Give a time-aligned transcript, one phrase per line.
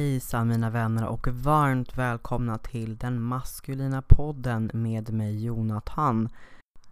[0.00, 6.28] Hejsan mina vänner och varmt välkomna till den maskulina podden med mig Jonathan.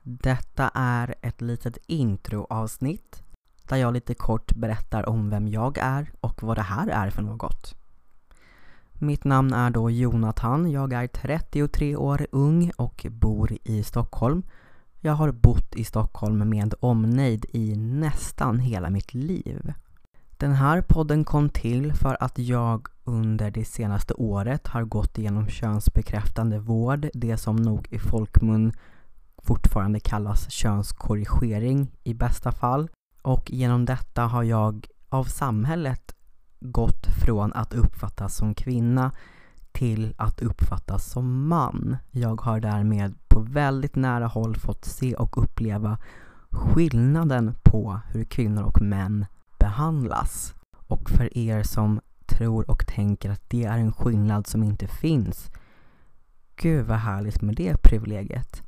[0.02, 3.22] Detta är ett litet introavsnitt
[3.68, 7.22] där jag lite kort berättar om vem jag är och vad det här är för
[7.22, 7.74] något.
[8.92, 14.42] Mitt namn är då Jonathan, jag är 33 år ung och bor i Stockholm.
[15.00, 19.72] Jag har bott i Stockholm med omnejd i nästan hela mitt liv.
[20.38, 25.48] Den här podden kom till för att jag under det senaste året har gått igenom
[25.48, 28.72] könsbekräftande vård, det som nog i folkmun
[29.42, 32.88] fortfarande kallas könskorrigering i bästa fall.
[33.22, 36.14] Och genom detta har jag av samhället
[36.60, 39.12] gått från att uppfattas som kvinna
[39.72, 41.96] till att uppfattas som man.
[42.10, 45.98] Jag har därmed på väldigt nära håll fått se och uppleva
[46.50, 49.26] skillnaden på hur kvinnor och män
[49.68, 50.54] behandlas.
[50.86, 55.50] Och för er som tror och tänker att det är en skillnad som inte finns,
[56.56, 58.62] gud vad härligt med det privilegiet.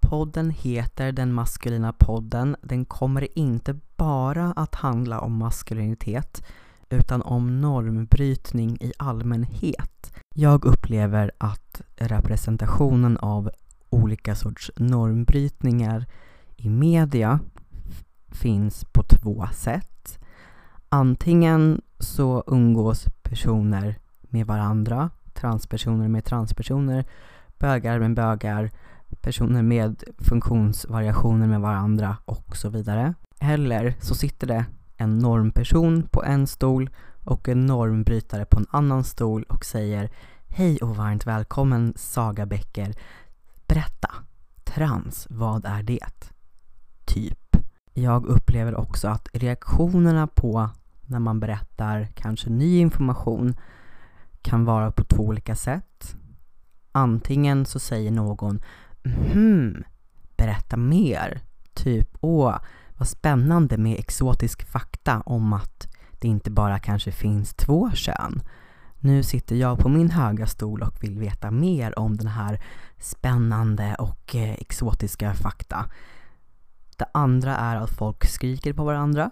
[0.00, 2.56] Podden heter Den maskulina podden.
[2.62, 6.42] Den kommer inte bara att handla om maskulinitet
[6.90, 10.12] utan om normbrytning i allmänhet.
[10.34, 13.50] Jag upplever att representationen av
[13.90, 16.06] olika sorts normbrytningar
[16.56, 17.40] i media
[18.38, 20.18] finns på två sätt.
[20.88, 27.04] Antingen så umgås personer med varandra, transpersoner med transpersoner,
[27.58, 28.70] bögar med bögar,
[29.20, 33.14] personer med funktionsvariationer med varandra och så vidare.
[33.40, 34.64] Eller så sitter det
[34.96, 36.90] en normperson på en stol
[37.24, 40.10] och en normbrytare på en annan stol och säger
[40.48, 42.94] Hej och varmt välkommen Saga Becker.
[43.66, 44.10] Berätta,
[44.64, 46.32] trans, vad är det?
[47.04, 47.47] Typ.
[47.94, 50.70] Jag upplever också att reaktionerna på
[51.06, 53.54] när man berättar kanske ny information
[54.42, 56.16] kan vara på två olika sätt.
[56.92, 58.60] Antingen så säger någon
[59.04, 59.84] hmm,
[60.36, 61.40] berätta mer.
[61.74, 62.56] Typ, åh,
[62.96, 65.88] vad spännande med exotisk fakta om att
[66.20, 68.42] det inte bara kanske finns två kön.
[69.00, 72.60] Nu sitter jag på min höga stol och vill veta mer om den här
[72.98, 75.84] spännande och eh, exotiska fakta.
[76.98, 79.30] Det andra är att folk skriker på varandra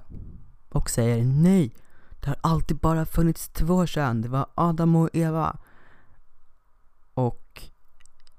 [0.69, 1.73] och säger nej,
[2.21, 5.57] det har alltid bara funnits två kön, det var Adam och Eva.
[7.15, 7.63] Och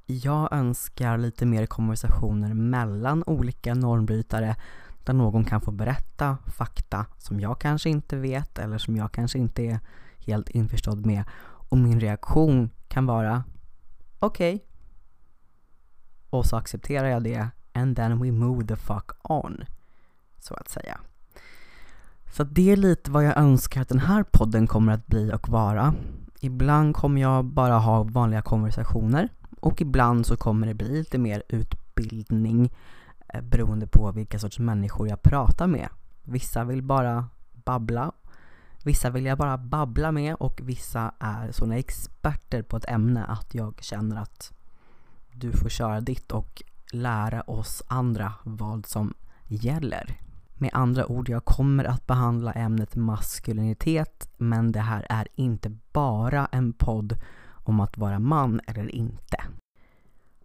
[0.06, 4.56] jag önskar lite mer konversationer mellan olika normbrytare
[5.04, 9.40] där någon kan få berätta fakta som jag kanske inte vet eller som jag kanske
[9.40, 9.80] inte är
[10.18, 11.24] helt införstådd med.
[11.44, 13.44] Och min reaktion kan vara
[14.20, 14.56] okej.
[14.56, 14.68] Okay.
[16.30, 19.64] Och så accepterar jag det and then we move the fuck on.
[20.40, 21.00] Så att säga.
[22.32, 25.50] Så det är lite vad jag önskar att den här podden kommer att bli och
[25.50, 25.94] vara.
[26.40, 29.30] Ibland kommer jag bara ha vanliga konversationer
[29.60, 32.74] och ibland så kommer det bli lite mer utbildning
[33.28, 35.90] eh, beroende på vilka sorts människor jag pratar med.
[36.24, 38.12] Vissa vill bara babbla,
[38.84, 43.56] vissa vill jag bara babbla med och vissa är sådana experter på ett ämne att
[43.56, 44.54] jag känner att
[45.32, 49.14] du får köra ditt och lära oss andra vad som
[49.48, 50.18] gäller.
[50.54, 56.46] Med andra ord, jag kommer att behandla ämnet maskulinitet men det här är inte bara
[56.52, 57.18] en podd
[57.64, 59.38] om att vara man eller inte.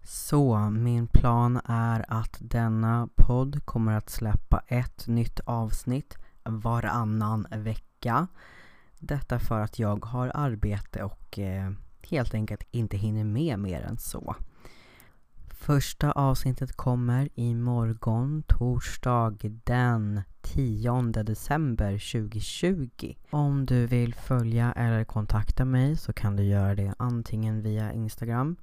[0.04, 8.26] Så min plan är att denna podd kommer att släppa ett nytt avsnitt varannan vecka.
[8.98, 13.98] Detta för att jag har arbete och eh, helt enkelt inte hinner med mer än
[13.98, 14.36] så.
[15.62, 23.14] Första avsnittet kommer imorgon, torsdag den 10 december 2020.
[23.30, 28.56] Om du vill följa eller kontakta mig så kan du göra det antingen via Instagram.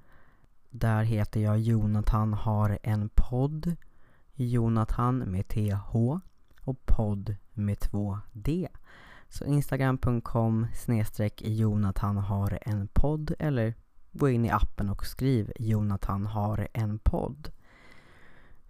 [0.69, 3.75] Där heter jag Jonathan har en podd.
[4.33, 5.95] Jonathan med TH
[6.61, 8.67] och podd med 2D.
[9.29, 13.73] Så instagram.com snedstreck Jonathan har en podd eller
[14.11, 17.51] gå in i appen och skriv Jonathan har en podd.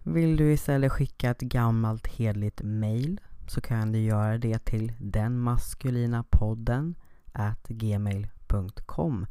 [0.02, 6.94] Vill du istället skicka ett gammalt hedligt mail så kan du göra det till denmaskulinapodden
[7.32, 9.26] at gmail.com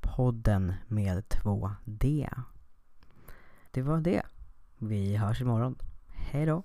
[0.00, 2.28] Podden med två D.
[3.70, 4.22] Det var det.
[4.78, 5.78] Vi hörs imorgon.
[6.06, 6.62] Hej då!